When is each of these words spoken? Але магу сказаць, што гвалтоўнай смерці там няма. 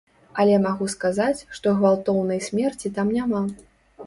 Але 0.43 0.53
магу 0.63 0.87
сказаць, 0.93 1.45
што 1.59 1.75
гвалтоўнай 1.83 2.43
смерці 2.49 2.93
там 2.97 3.15
няма. 3.21 3.45